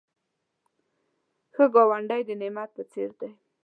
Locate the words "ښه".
1.53-1.65